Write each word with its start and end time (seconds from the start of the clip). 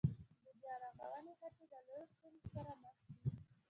د 0.43 0.47
بيا 0.61 0.73
رغونې 0.83 1.33
هڅې 1.41 1.65
له 1.71 1.79
لویو 1.85 2.11
ستونزو 2.13 2.47
سره 2.55 2.71
مخ 2.81 2.95
دي 3.05 3.11